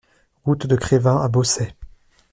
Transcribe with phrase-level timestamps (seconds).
[0.45, 1.75] Route de Crevin à Bossey